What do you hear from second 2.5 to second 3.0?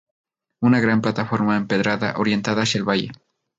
hacia el